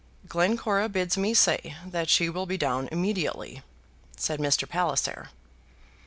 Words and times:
"Glencora 0.27 0.89
bids 0.89 1.15
me 1.15 1.31
say 1.35 1.75
that 1.85 2.09
she 2.09 2.27
will 2.27 2.47
be 2.47 2.57
down 2.57 2.89
immediately," 2.91 3.61
said 4.17 4.39
Mr. 4.39 4.67
Palliser. 4.67 5.29